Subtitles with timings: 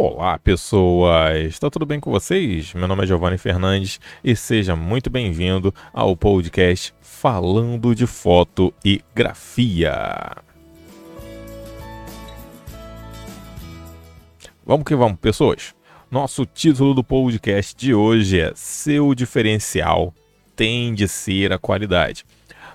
[0.00, 1.46] Olá, pessoas!
[1.46, 2.72] Está tudo bem com vocês?
[2.72, 9.02] Meu nome é Giovanni Fernandes e seja muito bem-vindo ao podcast Falando de Foto e
[9.12, 10.36] Grafia.
[14.64, 15.74] Vamos que vamos, pessoas!
[16.08, 20.14] Nosso título do podcast de hoje é Seu diferencial
[20.54, 22.24] tem de ser a qualidade.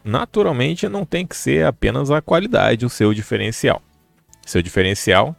[0.04, 3.82] Naturalmente, não tem que ser apenas a qualidade o seu diferencial.
[4.46, 5.34] Seu diferencial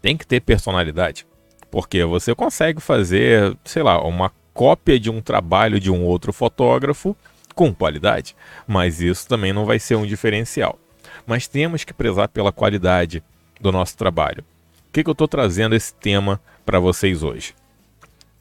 [0.00, 1.26] tem que ter personalidade.
[1.70, 7.16] Porque você consegue fazer, sei lá, uma cópia de um trabalho de um outro fotógrafo
[7.54, 8.34] com qualidade,
[8.66, 10.78] mas isso também não vai ser um diferencial.
[11.26, 13.22] Mas temos que prezar pela qualidade
[13.60, 14.44] do nosso trabalho.
[14.88, 17.54] O que, que eu estou trazendo esse tema para vocês hoje?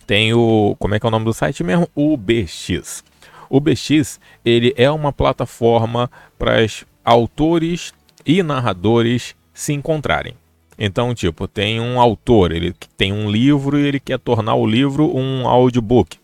[0.06, 0.76] Tem o.
[0.80, 1.90] Como é que é o nome do site mesmo?
[1.94, 3.04] O BX.
[3.50, 6.66] O BX ele é uma plataforma para
[7.04, 7.94] autores
[8.26, 10.36] e narradores se encontrarem.
[10.78, 15.16] Então, tipo, tem um autor, ele tem um livro e ele quer tornar o livro
[15.16, 16.18] um audiobook.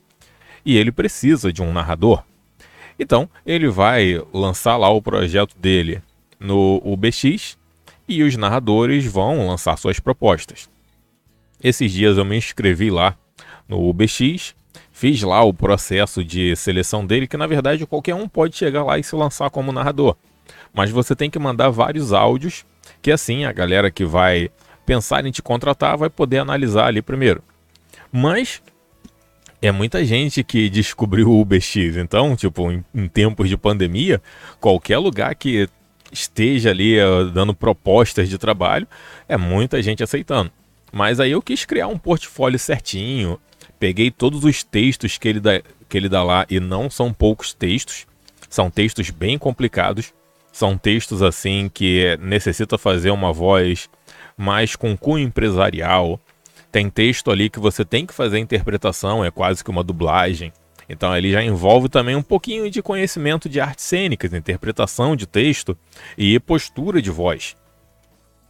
[0.64, 2.24] E ele precisa de um narrador.
[3.00, 6.02] Então, ele vai lançar lá o projeto dele
[6.40, 7.58] no UBX
[8.08, 10.70] e os narradores vão lançar suas propostas.
[11.62, 13.18] Esses dias eu me inscrevi lá
[13.68, 14.54] no UBX,
[14.92, 19.00] fiz lá o processo de seleção dele, que na verdade qualquer um pode chegar lá
[19.00, 20.16] e se lançar como narrador.
[20.74, 22.66] Mas você tem que mandar vários áudios
[23.02, 24.50] que assim a galera que vai
[24.86, 27.44] pensar em te contratar vai poder analisar ali primeiro.
[28.12, 28.62] Mas
[29.62, 34.22] é muita gente que descobriu o UBX, então, tipo, em, em tempos de pandemia,
[34.60, 35.70] qualquer lugar que
[36.12, 38.88] esteja ali uh, dando propostas de trabalho,
[39.28, 40.52] é muita gente aceitando.
[40.92, 43.40] Mas aí eu quis criar um portfólio certinho,
[43.80, 47.52] peguei todos os textos que ele dá, que ele dá lá, e não são poucos
[47.52, 48.06] textos,
[48.48, 50.14] são textos bem complicados.
[50.54, 53.90] São textos assim que necessita fazer uma voz
[54.38, 56.20] mais com cunho empresarial.
[56.72, 60.54] Tem texto ali que você tem que fazer interpretação, é quase que uma dublagem.
[60.88, 65.76] Então ele já envolve também um pouquinho de conhecimento de artes cênicas, interpretação de texto
[66.16, 67.56] e postura de voz.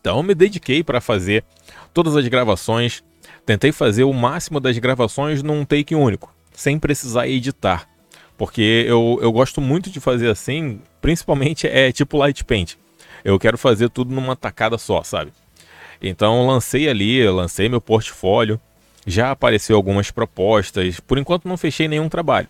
[0.02, 1.46] Então me dediquei para fazer
[1.94, 3.02] todas as gravações,
[3.46, 7.93] tentei fazer o máximo das gravações num take único, sem precisar editar.
[8.38, 12.76] Porque eu, eu gosto muito de fazer assim, principalmente é tipo light paint.
[13.24, 15.32] Eu quero fazer tudo numa tacada só, sabe?
[16.02, 18.60] Então lancei ali, lancei meu portfólio,
[19.06, 22.48] já apareceu algumas propostas, por enquanto não fechei nenhum trabalho.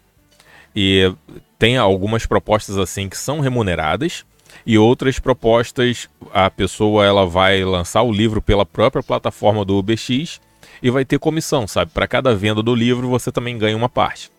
[0.75, 1.13] E
[1.59, 4.25] tem algumas propostas assim que são remuneradas
[4.65, 10.41] e outras propostas a pessoa ela vai lançar o livro pela própria plataforma do UBX
[10.81, 11.91] e vai ter comissão, sabe?
[11.91, 14.31] Para cada venda do livro você também ganha uma parte.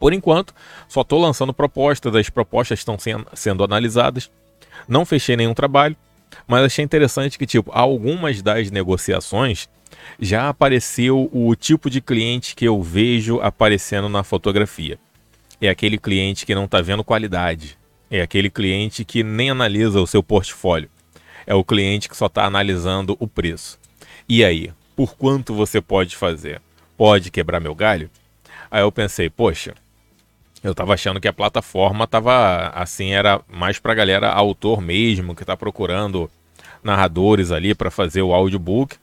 [0.00, 0.54] Por enquanto,
[0.88, 2.96] só estou lançando propostas, as propostas estão
[3.34, 4.30] sendo analisadas.
[4.88, 5.94] Não fechei nenhum trabalho,
[6.48, 9.68] mas achei interessante que, tipo, algumas das negociações
[10.18, 14.98] já apareceu o tipo de cliente que eu vejo aparecendo na fotografia.
[15.60, 17.78] É aquele cliente que não está vendo qualidade.
[18.10, 20.88] É aquele cliente que nem analisa o seu portfólio.
[21.46, 23.78] É o cliente que só está analisando o preço.
[24.26, 26.62] E aí, por quanto você pode fazer?
[26.96, 28.10] Pode quebrar meu galho?
[28.70, 29.74] Aí eu pensei, poxa,
[30.62, 35.44] eu tava achando que a plataforma tava assim, era mais pra galera autor mesmo, que
[35.44, 36.30] tá procurando
[36.82, 38.96] narradores ali para fazer o audiobook.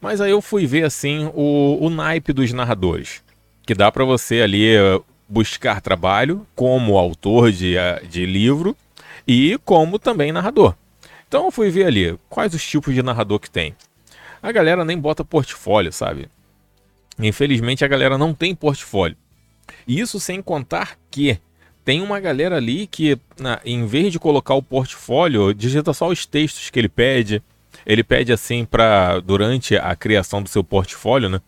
[0.00, 3.22] Mas aí eu fui ver assim o, o naipe dos narradores,
[3.66, 8.76] que dá para você ali eh, buscar trabalho como autor de, eh, de livro
[9.26, 10.74] e como também narrador.
[11.28, 13.74] Então eu fui ver ali quais os tipos de narrador que tem.
[14.42, 16.28] A galera nem bota portfólio, sabe?
[17.18, 19.16] Infelizmente a galera não tem portfólio.
[19.86, 21.38] Isso sem contar que
[21.84, 26.26] tem uma galera ali que, na, em vez de colocar o portfólio, digita só os
[26.26, 27.42] textos que ele pede.
[27.86, 31.40] Ele pede assim para durante a criação do seu portfólio, né?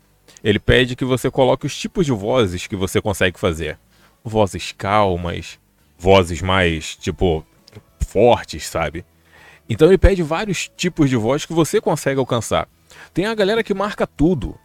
[0.42, 3.78] Ele pede que você coloque os tipos de vozes que você consegue fazer.
[4.24, 5.58] Vozes calmas,
[5.98, 7.46] vozes mais, tipo,
[8.00, 9.04] fortes, sabe?
[9.68, 12.68] Então ele pede vários tipos de voz que você consegue alcançar.
[13.14, 14.58] Tem a galera que marca tudo.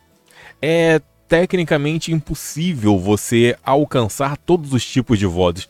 [0.62, 5.68] É tecnicamente impossível você alcançar todos os tipos de vozes.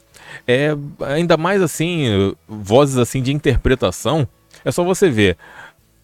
[0.48, 0.76] É
[1.06, 4.28] ainda mais assim, vozes assim de interpretação.
[4.64, 5.38] É só você ver.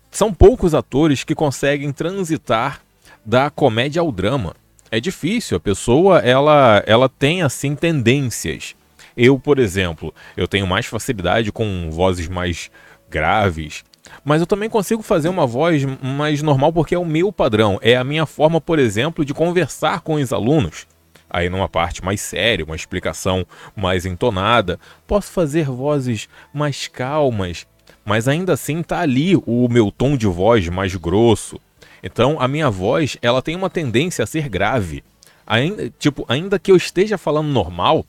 [0.09, 2.81] São poucos atores que conseguem transitar
[3.25, 4.55] da comédia ao drama.
[4.91, 8.75] É difícil, a pessoa ela ela tem assim tendências.
[9.15, 12.69] Eu, por exemplo, eu tenho mais facilidade com vozes mais
[13.09, 13.83] graves,
[14.23, 17.79] mas eu também consigo fazer uma voz mais normal porque é o meu padrão.
[17.81, 20.85] É a minha forma, por exemplo, de conversar com os alunos.
[21.29, 23.45] Aí numa parte mais séria, uma explicação
[23.75, 27.65] mais entonada, posso fazer vozes mais calmas,
[28.05, 31.59] mas ainda assim tá ali o meu tom de voz mais grosso.
[32.03, 35.03] Então a minha voz, ela tem uma tendência a ser grave.
[35.45, 38.05] Ainda, tipo, ainda que eu esteja falando normal,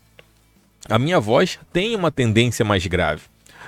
[0.89, 3.23] a minha voz tem uma tendência mais grave.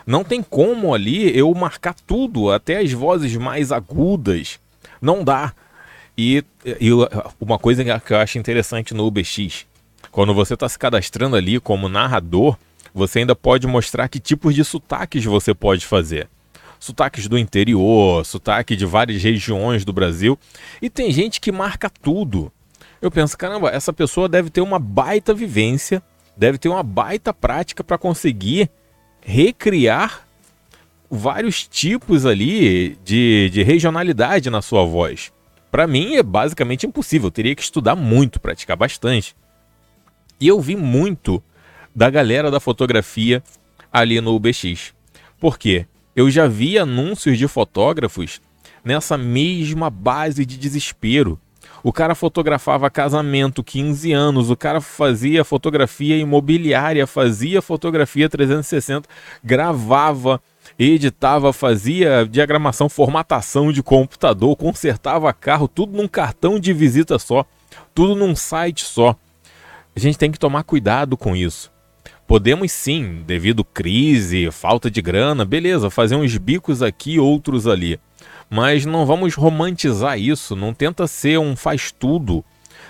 [0.07, 4.61] Não tem como ali eu marcar tudo, até as vozes mais agudas.
[5.03, 5.53] Não dá.
[6.17, 6.91] E, e
[7.41, 9.67] uma coisa que eu acho interessante no UBX,
[10.13, 12.57] quando você está se cadastrando ali como narrador,
[12.95, 16.29] você ainda pode mostrar que tipos de sotaques você pode fazer.
[16.79, 20.39] Sotaques do interior, sotaque de várias regiões do Brasil.
[20.81, 22.51] E tem gente que marca tudo.
[23.03, 26.03] Eu penso, caramba, essa pessoa deve ter uma baita vivência,
[26.37, 28.71] deve ter uma baita prática para conseguir
[29.21, 30.27] recriar
[31.11, 35.33] vários tipos ali de, de regionalidade na sua voz.
[35.71, 39.37] Para mim é basicamente impossível, eu teria que estudar muito, praticar bastante.
[40.41, 41.43] E eu vi muito
[41.95, 43.43] da galera da fotografia
[43.93, 44.95] ali no UBX.
[45.41, 45.87] Por quê?
[46.15, 48.41] Eu já vi anúncios de fotógrafos
[48.85, 51.41] nessa mesma base de desespero.
[51.87, 59.09] O cara fotografava casamento, 15 anos, o cara fazia fotografia imobiliária, fazia fotografia 360,
[59.45, 60.43] gravava,
[60.77, 67.47] editava, fazia diagramação, formatação de computador, consertava carro, tudo num cartão de visita só,
[67.95, 69.15] tudo num site só.
[69.95, 71.71] A gente tem que tomar cuidado com isso.
[72.27, 77.97] Podemos sim, devido crise, falta de grana, beleza, fazer uns bicos aqui, outros ali
[78.49, 82.45] mas não vamos romantizar isso, não tenta ser um faz tudo.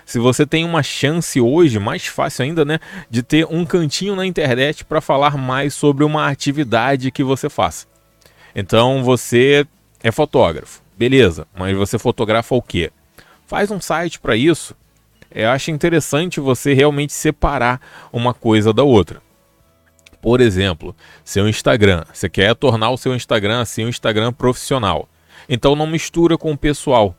[0.05, 2.79] Se você tem uma chance hoje, mais fácil ainda, né,
[3.11, 7.87] de ter um cantinho na internet para falar mais sobre uma atividade que você faça.
[8.55, 9.67] Então você
[10.03, 12.93] é fotógrafo, beleza, mas você fotografa o quê?
[13.47, 14.75] Faz um site para isso.
[15.31, 17.81] Eu acho interessante você realmente separar
[18.13, 19.21] uma coisa da outra.
[20.23, 20.95] Por exemplo,
[21.25, 22.05] seu Instagram.
[22.13, 25.09] Você quer tornar o seu Instagram assim um Instagram profissional.
[25.49, 27.15] Então não mistura com o pessoal.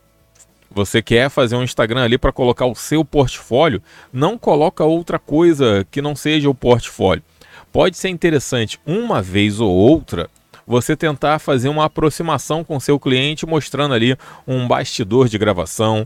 [0.69, 3.81] Você quer fazer um Instagram ali para colocar o seu portfólio,
[4.11, 7.23] não coloca outra coisa que não seja o portfólio.
[7.71, 10.29] Pode ser interessante uma vez ou outra
[10.65, 16.05] você tentar fazer uma aproximação com seu cliente mostrando ali um bastidor de gravação,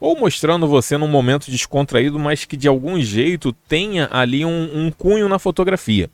[0.00, 4.90] ou mostrando você num momento descontraído, mas que de algum jeito tenha ali um, um
[4.90, 6.10] cunho na fotografia.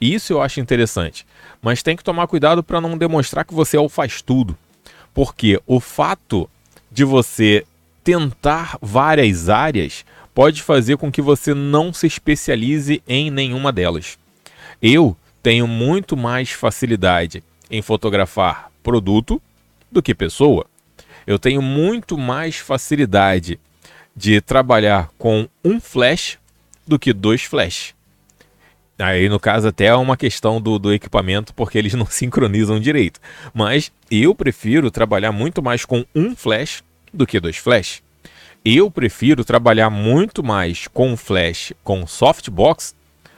[0.00, 1.26] Isso eu acho interessante.
[1.60, 4.56] Mas tem que tomar cuidado para não demonstrar que você é o faz tudo.
[5.14, 6.50] Porque o fato
[6.90, 7.64] de você
[8.02, 14.18] tentar várias áreas pode fazer com que você não se especialize em nenhuma delas.
[14.82, 19.40] Eu tenho muito mais facilidade em fotografar produto
[19.90, 20.66] do que pessoa.
[21.26, 23.58] Eu tenho muito mais facilidade
[24.14, 26.38] de trabalhar com um flash
[26.86, 27.94] do que dois flash.
[28.98, 33.20] Aí, no caso, até é uma questão do, do equipamento, porque eles não sincronizam direito.
[33.52, 36.82] Mas eu prefiro trabalhar muito mais com um flash
[37.12, 38.02] do que dois flash.
[38.64, 42.94] Eu prefiro trabalhar muito mais com flash com softbox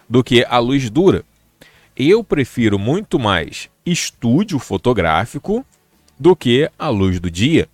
[0.09, 1.25] do que a luz dura.
[1.97, 5.65] Eu prefiro muito mais estúdio fotográfico
[6.19, 7.69] do que a luz do dia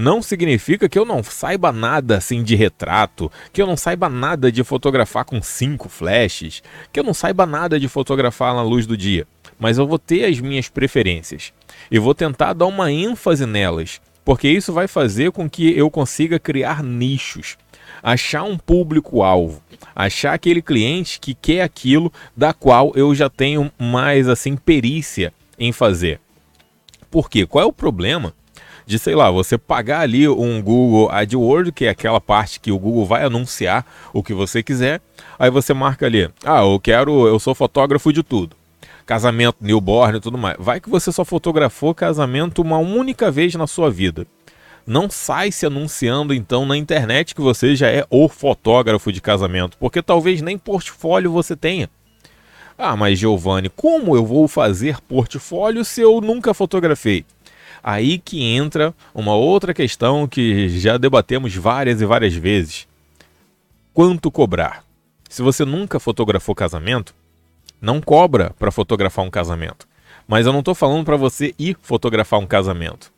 [0.00, 4.50] não significa que eu não saiba nada assim de retrato, que eu não saiba nada
[4.50, 8.96] de fotografar com cinco flashes, que eu não saiba nada de fotografar na luz do
[8.96, 9.26] dia.
[9.58, 11.52] Mas eu vou ter as minhas preferências
[11.90, 16.38] e vou tentar dar uma ênfase nelas, porque isso vai fazer com que eu consiga
[16.38, 17.58] criar nichos,
[18.02, 19.62] achar um público-alvo,
[19.94, 25.72] achar aquele cliente que quer aquilo da qual eu já tenho mais assim perícia em
[25.72, 26.20] fazer.
[27.10, 27.44] Por quê?
[27.44, 28.32] Qual é o problema
[28.86, 32.78] de, sei lá, você pagar ali um Google AdWords, que é aquela parte que o
[32.78, 35.00] Google vai anunciar o que você quiser.
[35.38, 38.56] Aí você marca ali, ah, eu quero, eu sou fotógrafo de tudo.
[39.06, 40.56] Casamento, newborn e tudo mais.
[40.58, 44.26] Vai que você só fotografou casamento uma única vez na sua vida.
[44.86, 49.76] Não sai se anunciando então na internet que você já é o fotógrafo de casamento,
[49.78, 51.88] porque talvez nem portfólio você tenha.
[52.82, 57.26] Ah, mas Giovanni, como eu vou fazer portfólio se eu nunca fotografei?
[57.82, 62.86] Aí que entra uma outra questão que já debatemos várias e várias vezes.
[63.94, 64.84] Quanto cobrar?
[65.28, 67.14] Se você nunca fotografou casamento,
[67.80, 69.88] não cobra para fotografar um casamento.
[70.26, 73.12] Mas eu não estou falando para você ir fotografar um casamento.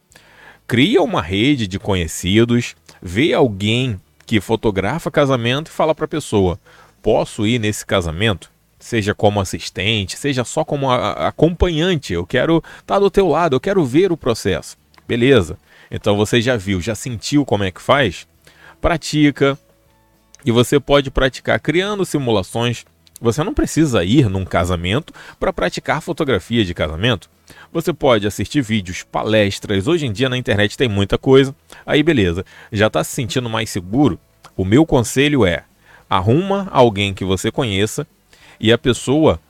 [0.67, 6.59] Cria uma rede de conhecidos, vê alguém que fotografa casamento e fala para a pessoa:
[7.03, 8.52] posso ir nesse casamento?
[8.83, 12.13] Seja como assistente, seja só como acompanhante.
[12.13, 14.77] Eu quero estar tá do teu lado, eu quero ver o processo.
[15.07, 15.57] Beleza.
[15.91, 18.27] Então você já viu, já sentiu como é que faz?
[18.81, 19.59] Pratica.
[20.45, 22.85] E você pode praticar criando simulações
[23.21, 27.31] Você não precisa ir num casamento para praticar fotografia de casamento.
[27.73, 31.55] Você pode assistir vídeos, palestras, hoje em dia na internet tem muita coisa.
[31.87, 34.19] Aí beleza, já está se sentindo mais seguro?
[34.57, 35.63] O meu conselho é:
[36.11, 38.05] arruma alguém que você conheça
[38.63, 39.41] e a pessoa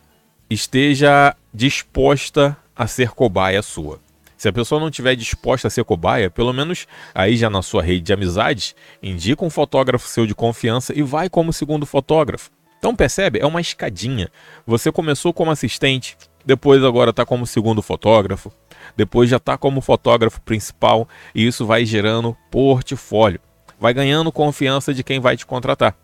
[0.49, 4.01] esteja disposta a ser cobaia sua.
[4.39, 7.83] Se a pessoa não estiver disposta a ser cobaia, pelo menos aí já na sua
[7.83, 12.51] rede de amizades, indica um fotógrafo seu de confiança e vai como segundo fotógrafo.
[12.79, 13.39] Então percebe?
[13.39, 14.31] É uma escadinha.
[14.67, 18.51] Você começou como assistente, depois agora está como segundo fotógrafo,
[18.97, 23.41] depois já está como fotógrafo principal e isso vai gerando portfólio.
[23.79, 25.95] Vai ganhando confiança de quem vai te contratar.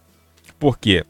[0.59, 1.05] Por quê?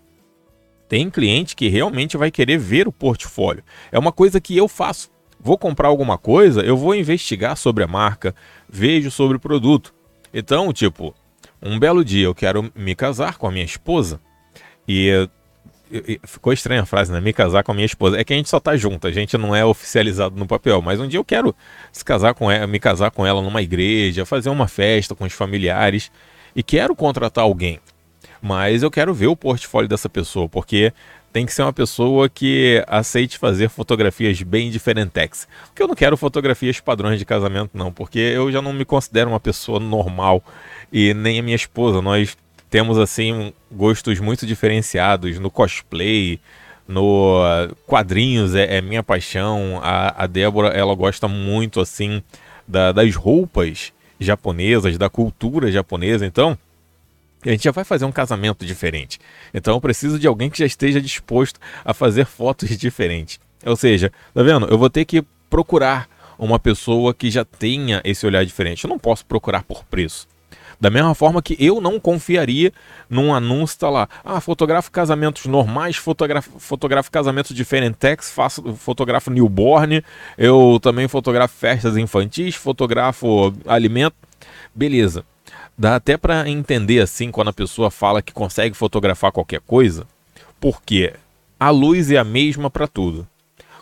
[0.88, 3.62] Tem cliente que realmente vai querer ver o portfólio.
[3.92, 5.11] É uma coisa que eu faço.
[5.40, 8.35] Vou comprar alguma coisa, eu vou investigar sobre a marca,
[8.68, 9.95] vejo sobre o produto.
[10.35, 11.14] Então, tipo,
[11.62, 14.21] um belo dia eu quero me casar com a minha esposa
[14.87, 15.28] e
[16.25, 17.21] Ficou estranha a frase, né?
[17.21, 18.21] Me casar com a minha esposa.
[18.21, 20.83] É que a gente só tá junto, a gente não é oficializado no papel.
[20.83, 21.54] Mas um dia eu quero
[21.90, 25.33] se casar com ela, me casar com ela numa igreja, fazer uma festa com os
[25.33, 26.12] familiares
[26.54, 27.80] e quero contratar alguém.
[28.40, 30.92] Mas eu quero ver o portfólio dessa pessoa, porque
[31.33, 35.47] tem que ser uma pessoa que aceite fazer fotografias bem diferentex.
[35.66, 39.30] Porque eu não quero fotografias padrões de casamento, não, porque eu já não me considero
[39.30, 40.42] uma pessoa normal
[40.92, 42.00] e nem a minha esposa.
[42.00, 42.37] Nós
[42.71, 46.40] temos assim gostos muito diferenciados no cosplay,
[46.87, 47.42] no
[47.87, 49.80] quadrinhos é, é minha paixão.
[49.83, 52.23] A, a, Débora ela gosta muito assim
[52.66, 56.25] da, das roupas japonesas, da cultura japonesa.
[56.26, 56.57] Então
[57.45, 59.18] a gente já vai fazer um casamento diferente.
[59.52, 63.38] Então eu preciso de alguém que já esteja disposto a fazer fotos diferentes.
[63.64, 64.66] Ou seja, tá vendo?
[64.66, 68.85] Eu vou ter que procurar uma pessoa que já tenha esse olhar diferente.
[68.85, 70.26] Eu não posso procurar por preço.
[70.80, 72.73] Da mesma forma que eu não confiaria
[73.11, 80.04] num anúncio, tá lá, ah, fotografo casamentos normais, fotografo, fotografo casamentos diferentex, faço, fotografo newborn,
[80.37, 84.14] eu também fotografo festas infantis, fotografo alimento,
[84.73, 85.25] beleza.
[85.79, 90.05] Dá até para entender assim quando a pessoa fala que consegue fotografar qualquer coisa,
[90.61, 91.13] porque
[91.59, 93.25] a luz é a mesma para tudo.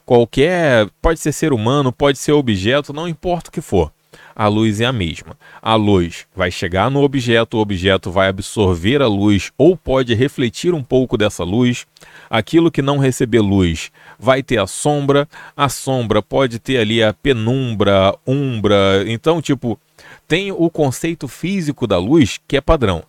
[0.05, 3.91] Qualquer, pode ser ser humano, pode ser objeto, não importa o que for
[4.37, 5.35] a luz é a mesma.
[5.62, 10.75] A luz vai chegar no objeto, o objeto vai absorver a luz ou pode refletir
[10.75, 11.87] um pouco dessa luz.
[12.29, 15.26] Aquilo que não receber luz vai ter a sombra,
[15.57, 19.05] a sombra pode ter ali a penumbra, umbra.
[19.07, 19.79] Então, tipo,
[20.26, 23.03] tem o conceito físico da luz que é padrão.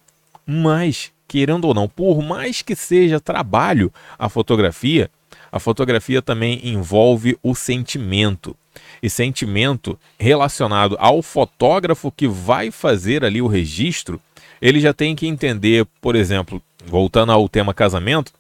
[0.46, 5.10] Mas, querendo ou não, por mais que seja trabalho a fotografia,
[5.52, 8.56] a fotografia também envolve o sentimento
[9.02, 14.20] e sentimento relacionado ao fotógrafo que vai fazer ali o registro,
[14.62, 18.32] ele já tem que entender, por exemplo, voltando ao tema casamento,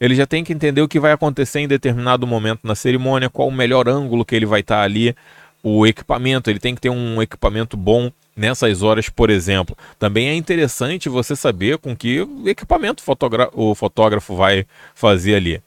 [0.00, 3.48] ele já tem que entender o que vai acontecer em determinado momento na cerimônia, qual
[3.48, 5.14] o melhor ângulo que ele vai estar ali,
[5.64, 9.74] o equipamento, ele tem que ter um equipamento bom nessas horas, por exemplo.
[9.98, 13.02] Também é interessante você saber com que equipamento
[13.54, 15.62] o fotógrafo vai fazer ali.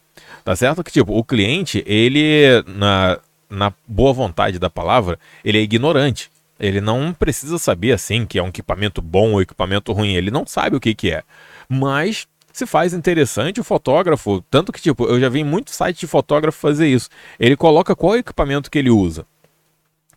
[0.45, 5.61] Tá certo que tipo, o cliente, ele na na boa vontade da palavra, ele é
[5.61, 6.29] ignorante.
[6.59, 10.15] Ele não precisa saber assim que é um equipamento bom ou equipamento ruim.
[10.15, 11.23] Ele não sabe o que, que é.
[11.69, 14.43] Mas se faz interessante o fotógrafo.
[14.49, 17.09] Tanto que, tipo, eu já vi muitos sites de fotógrafo fazer isso.
[17.39, 19.25] Ele coloca qual equipamento que ele usa.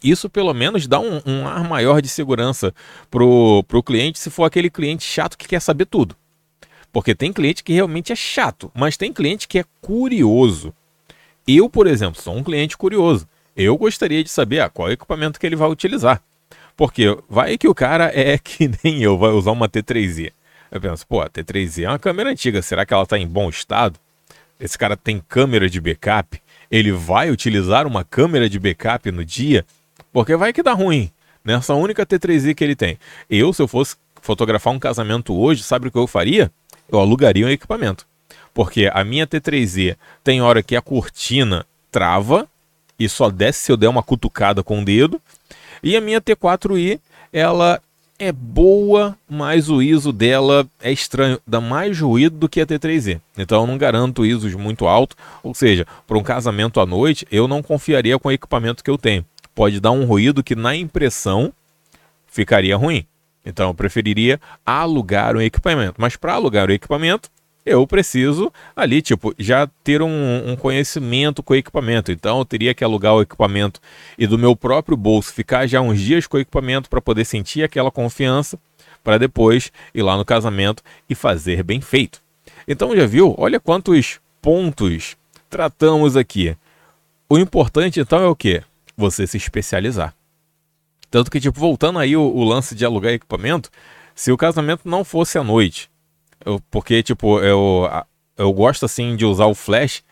[0.03, 2.75] Isso pelo menos dá um, um ar maior de segurança
[3.11, 6.17] pro, pro cliente se for aquele cliente chato que quer saber tudo.
[6.93, 10.75] Porque tem cliente que realmente é chato, mas tem cliente que é curioso.
[11.47, 13.29] Eu, por exemplo, sou um cliente curioso.
[13.57, 16.23] Eu gostaria de saber ah, qual é equipamento que ele vai utilizar.
[16.77, 20.33] Porque vai que o cara é que nem eu, vai usar uma T3i.
[20.71, 23.49] Eu penso, pô, a T3i é uma câmera antiga, será que ela está em bom
[23.49, 23.99] estado?
[24.59, 26.41] Esse cara tem câmera de backup?
[26.71, 29.65] Ele vai utilizar uma câmera de backup no dia?
[30.13, 31.11] Porque vai que dá ruim
[31.45, 32.99] nessa única T3i que ele tem.
[33.29, 36.51] Eu, se eu fosse fotografar um casamento hoje, sabe o que eu faria?
[36.91, 38.07] Eu alugaria um equipamento.
[38.53, 42.49] Porque a minha T3Z tem hora que a cortina trava
[42.99, 45.21] e só desce se eu der uma cutucada com o dedo.
[45.83, 47.01] E a minha T4i,
[47.33, 47.81] ela
[48.19, 53.19] é boa, mas o ISO dela é estranho, dá mais ruído do que a T3Z.
[53.39, 57.49] Então eu não garanto ISOs muito alto, ou seja, para um casamento à noite, eu
[57.49, 59.25] não confiaria com o equipamento que eu tenho.
[59.61, 61.53] Pode dar um ruído que na impressão
[62.27, 63.05] ficaria ruim.
[63.45, 65.97] Então eu preferiria alugar um equipamento.
[65.99, 67.29] Mas para alugar o equipamento,
[67.67, 72.11] eu preciso ali, tipo, já ter um, um, conhecimento com o equipamento.
[72.11, 73.83] Então eu teria que alugar o equipamento
[74.17, 77.63] e do meu próprio bolso ficar já uns dias com o equipamento para poder sentir
[77.63, 78.59] aquela confiança
[79.05, 82.23] para depois ir lá no casamento e fazer bem feito.
[82.67, 83.35] Então já viu?
[83.37, 85.19] Olha quantos pontos
[85.51, 86.57] tratamos aqui.
[87.29, 88.63] O importante então é o que?
[89.01, 90.15] Você se especializar.
[91.11, 93.71] Tanto que, tipo, voltando aí o, o, lance de alugar equipamento,
[94.15, 95.91] se o casamento não fosse à noite,
[96.45, 97.89] eu, porque, tipo, eu,
[98.37, 100.05] eu gosto assim de usar o flash,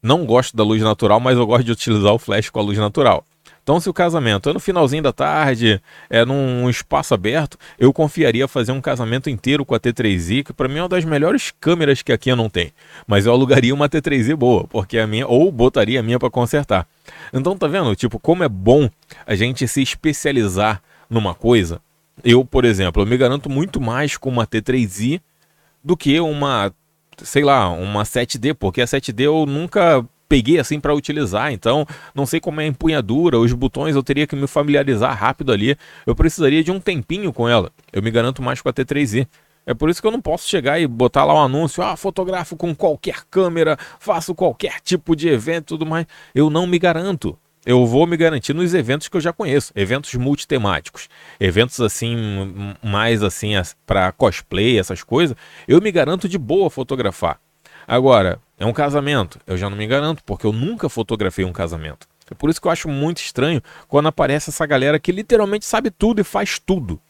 [0.00, 2.78] não gosto da luz natural, mas eu gosto de utilizar o flash com a luz
[2.78, 3.26] natural.
[3.68, 8.48] Então, se o casamento é no finalzinho da tarde, é num espaço aberto, eu confiaria
[8.48, 12.00] fazer um casamento inteiro com a T3i, que para mim é uma das melhores câmeras
[12.00, 12.72] que aqui eu não tem.
[13.06, 16.88] Mas eu alugaria uma T3i boa, porque a minha, ou botaria a minha para consertar.
[17.30, 17.94] Então, tá vendo?
[17.94, 18.88] Tipo, como é bom
[19.26, 21.78] a gente se especializar numa coisa.
[22.24, 25.20] Eu, por exemplo, eu me garanto muito mais com uma T3i
[25.84, 26.72] do que uma,
[27.18, 32.26] sei lá, uma 7D, porque a 7D eu nunca peguei assim para utilizar, então não
[32.26, 35.76] sei como é a empunhadura, os botões eu teria que me familiarizar rápido ali.
[36.06, 37.72] Eu precisaria de um tempinho com ela.
[37.92, 39.26] Eu me garanto mais com a T3i.
[39.64, 42.56] É por isso que eu não posso chegar e botar lá um anúncio, ah, fotografo
[42.56, 46.06] com qualquer câmera, faço qualquer tipo de evento e tudo mais.
[46.34, 47.38] Eu não me garanto.
[47.66, 51.06] Eu vou me garantir nos eventos que eu já conheço, eventos multitemáticos,
[51.38, 52.16] eventos assim
[52.82, 53.52] mais assim
[53.84, 55.36] para cosplay, essas coisas.
[55.66, 57.38] Eu me garanto de boa fotografar.
[57.86, 59.38] Agora, é um casamento.
[59.46, 62.06] Eu já não me garanto, porque eu nunca fotografei um casamento.
[62.30, 65.90] É por isso que eu acho muito estranho quando aparece essa galera que literalmente sabe
[65.90, 67.00] tudo e faz tudo.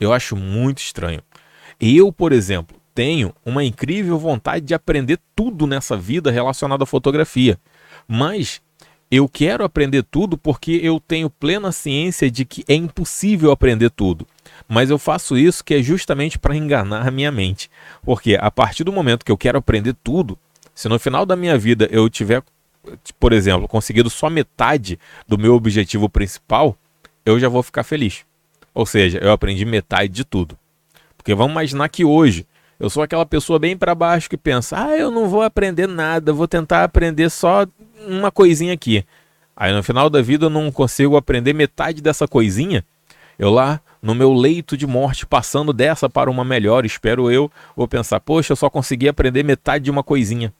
[0.00, 1.20] Eu acho muito estranho.
[1.80, 7.58] Eu, por exemplo, tenho uma incrível vontade de aprender tudo nessa vida relacionado à fotografia.
[8.06, 8.62] Mas
[9.10, 14.26] eu quero aprender tudo porque eu tenho plena ciência de que é impossível aprender tudo.
[14.66, 17.70] Mas eu faço isso que é justamente para enganar a minha mente.
[18.02, 20.38] Porque a partir do momento que eu quero aprender tudo,
[20.74, 22.42] se no final da minha vida eu tiver,
[23.18, 26.76] por exemplo, conseguido só metade do meu objetivo principal,
[27.24, 28.24] eu já vou ficar feliz.
[28.74, 30.58] Ou seja, eu aprendi metade de tudo.
[31.16, 32.46] Porque vamos imaginar que hoje
[32.80, 36.32] eu sou aquela pessoa bem para baixo que pensa: ah, eu não vou aprender nada,
[36.32, 37.66] vou tentar aprender só
[38.06, 39.04] uma coisinha aqui.
[39.54, 42.84] Aí no final da vida eu não consigo aprender metade dessa coisinha.
[43.38, 47.86] Eu lá no meu leito de morte, passando dessa para uma melhor, espero eu, vou
[47.86, 50.52] pensar: poxa, eu só consegui aprender metade de uma coisinha.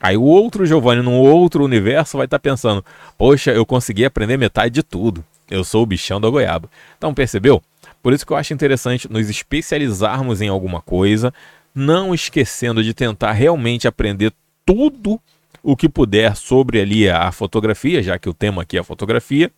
[0.00, 2.84] Aí o outro Giovanni, num outro universo, vai estar tá pensando:
[3.16, 5.24] poxa, eu consegui aprender metade de tudo.
[5.50, 6.68] Eu sou o bichão da goiaba.
[6.98, 7.62] Então, percebeu?
[8.02, 11.32] Por isso que eu acho interessante nos especializarmos em alguma coisa,
[11.74, 14.32] não esquecendo de tentar realmente aprender
[14.64, 15.20] tudo
[15.62, 19.50] o que puder sobre ali a fotografia, já que o tema aqui é fotografia,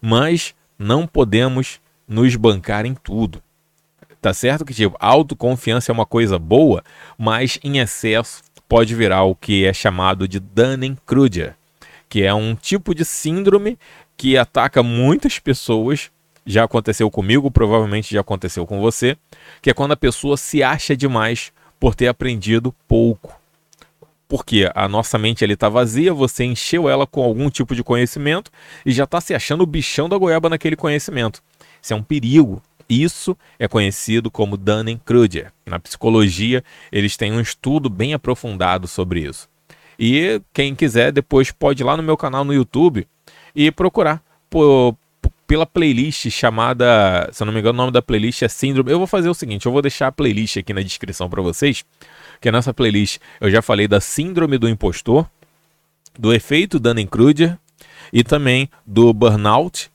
[0.00, 3.42] mas não podemos nos bancar em tudo.
[4.20, 6.82] Tá certo que tipo, autoconfiança é uma coisa boa,
[7.16, 11.56] mas em excesso pode virar o que é chamado de Dunning-Kruger,
[12.08, 13.76] que é um tipo de síndrome
[14.16, 16.08] que ataca muitas pessoas.
[16.46, 19.16] Já aconteceu comigo, provavelmente já aconteceu com você,
[19.60, 23.34] que é quando a pessoa se acha demais por ter aprendido pouco.
[24.28, 28.52] Porque a nossa mente está vazia, você encheu ela com algum tipo de conhecimento
[28.86, 31.42] e já está se achando o bichão da goiaba naquele conhecimento.
[31.82, 35.52] Isso é um perigo, isso é conhecido como Dunning-Kruger.
[35.64, 39.48] Na psicologia, eles têm um estudo bem aprofundado sobre isso.
[39.96, 43.06] E quem quiser, depois pode ir lá no meu canal no YouTube
[43.54, 44.96] e procurar por,
[45.46, 48.90] pela playlist chamada, se eu não me engano, o nome da playlist é Síndrome.
[48.90, 51.84] Eu vou fazer o seguinte, eu vou deixar a playlist aqui na descrição para vocês,
[52.40, 55.26] que nessa playlist eu já falei da Síndrome do Impostor,
[56.18, 57.56] do efeito Dunning-Kruger
[58.12, 59.90] e também do burnout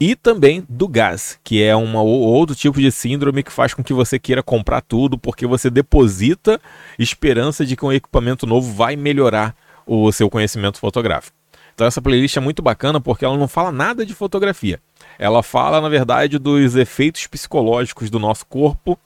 [0.00, 3.92] e também do gás, que é uma outro tipo de síndrome que faz com que
[3.92, 6.60] você queira comprar tudo porque você deposita
[6.98, 9.56] esperança de que um equipamento novo vai melhorar
[9.86, 11.36] o seu conhecimento fotográfico.
[11.74, 14.80] Então essa playlist é muito bacana porque ela não fala nada de fotografia.
[15.18, 18.98] Ela fala, na verdade, dos efeitos psicológicos do nosso corpo,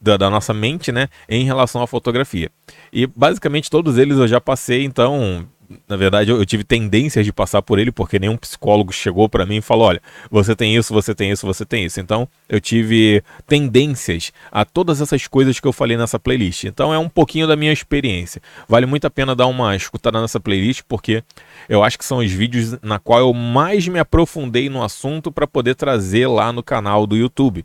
[0.00, 2.50] da, da nossa mente, né, em relação à fotografia.
[2.92, 5.46] E basicamente todos eles eu já passei, então
[5.88, 9.46] na verdade, eu, eu, tive tendências de passar por ele, porque nenhum psicólogo chegou para
[9.46, 12.00] mim e falou: olha, você tem isso, você tem isso, você tem isso.
[12.00, 16.64] Então, eu tive tendências a todas essas coisas que eu falei nessa playlist.
[16.64, 18.42] Então, é um pouquinho da minha experiência.
[18.68, 21.22] Vale muito a pena dar uma escutada nessa playlist, porque
[21.68, 25.46] eu acho que são os vídeos na qual eu mais me aprofundei no assunto para
[25.46, 27.64] poder trazer lá no canal do YouTube.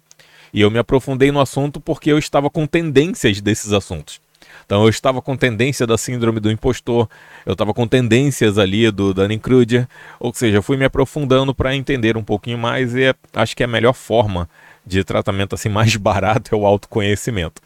[0.53, 4.24] E eu me aprofundei no assunto porque eu estava com tendências desses assuntos.
[4.65, 7.09] Então eu estava com tendência da síndrome do impostor,
[7.45, 9.87] eu estava com tendências ali do Dunning-Kruger,
[10.19, 13.65] ou seja, fui me aprofundando para entender um pouquinho mais e é, acho que é
[13.65, 14.49] a melhor forma
[14.85, 17.61] de tratamento assim mais barato é o autoconhecimento.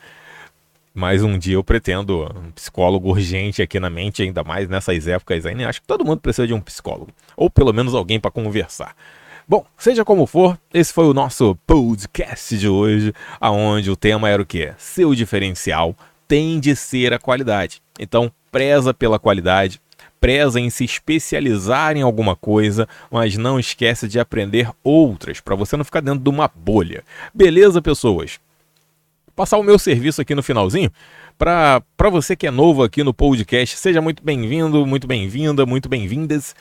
[0.94, 5.46] Mas um dia eu pretendo um psicólogo urgente aqui na mente, ainda mais nessas épocas
[5.46, 5.56] aí.
[5.56, 5.66] Né?
[5.66, 7.12] Acho que todo mundo precisa de um psicólogo.
[7.38, 8.96] Ou pelo menos alguém para conversar.
[9.48, 14.42] Bom, seja como for, esse foi o nosso podcast de hoje, aonde o tema era
[14.42, 14.74] o quê?
[14.78, 15.96] Seu diferencial
[16.30, 17.82] tem de ser a qualidade.
[18.00, 19.82] Então, preza pela qualidade,
[20.22, 25.76] preza em se especializar em alguma coisa, mas não esquece de aprender outras, para você
[25.76, 27.04] não ficar dentro de uma bolha.
[27.34, 28.40] Beleza, pessoas?
[29.36, 30.92] Passar o meu serviço aqui no finalzinho.
[31.36, 36.54] Para você que é novo aqui no podcast, seja muito bem-vindo, muito bem-vinda, muito bem-vindas.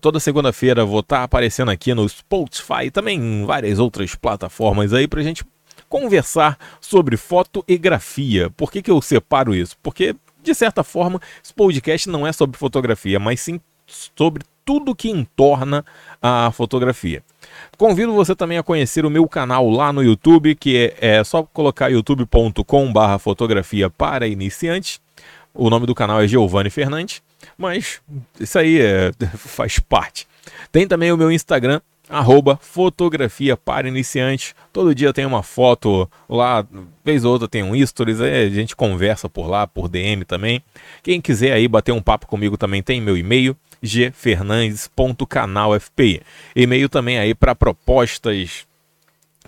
[0.00, 5.08] Toda segunda-feira vou estar tá aparecendo aqui no Spotify também em várias outras plataformas aí
[5.08, 5.42] para gente
[5.90, 8.48] conversar sobre foto e grafia.
[8.50, 9.76] Por que, que eu separo isso?
[9.82, 15.10] Porque de certa forma, esse podcast não é sobre fotografia, mas sim sobre tudo que
[15.10, 15.84] entorna
[16.22, 17.22] a fotografia.
[17.76, 21.42] Convido você também a conhecer o meu canal lá no YouTube, que é, é só
[21.42, 25.00] colocar youtube.com/barra fotografia para iniciantes.
[25.52, 27.20] O nome do canal é Giovanni Fernandes,
[27.58, 28.00] mas
[28.38, 30.26] isso aí é, faz parte.
[30.70, 34.52] Tem também o meu Instagram, arroba fotografia para iniciantes.
[34.72, 36.66] Todo dia tem uma foto lá,
[37.04, 40.62] vez ou outra tem um stories, a gente conversa por lá, por DM também.
[41.02, 46.20] Quem quiser aí bater um papo comigo também tem meu e-mail, gfernandes.canalfpi.
[46.56, 48.68] E-mail também aí para propostas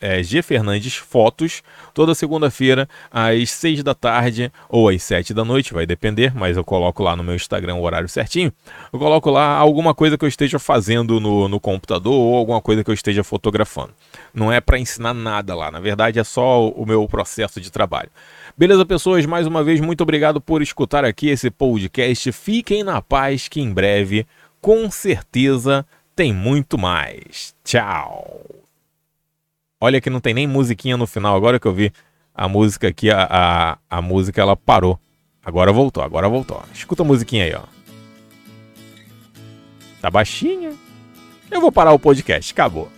[0.00, 1.62] é, G Fernandes Fotos,
[1.94, 6.64] toda segunda-feira às 6 da tarde ou às 7 da noite, vai depender, mas eu
[6.64, 8.52] coloco lá no meu Instagram o horário certinho.
[8.92, 12.84] Eu coloco lá alguma coisa que eu esteja fazendo no, no computador ou alguma coisa
[12.84, 13.92] que eu esteja fotografando.
[14.34, 18.10] Não é para ensinar nada lá, na verdade é só o meu processo de trabalho.
[18.56, 19.24] Beleza, pessoas?
[19.24, 22.30] Mais uma vez, muito obrigado por escutar aqui esse podcast.
[22.32, 24.26] Fiquem na paz, que em breve,
[24.60, 27.56] com certeza, tem muito mais.
[27.64, 28.44] Tchau!
[29.80, 31.90] Olha que não tem nem musiquinha no final, agora que eu vi
[32.34, 35.00] a música aqui, a, a, a música ela parou.
[35.44, 36.62] Agora voltou, agora voltou.
[36.74, 37.62] Escuta a musiquinha aí, ó.
[40.00, 40.74] Tá baixinha.
[41.50, 42.90] Eu vou parar o podcast, acabou.